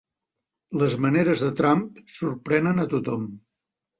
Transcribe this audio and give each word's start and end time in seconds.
Les 0.83 0.93
maneres 1.05 1.43
de 1.47 1.51
Trump 1.59 2.01
sorprenen 2.19 2.85
a 2.85 2.89
tothom 2.97 3.29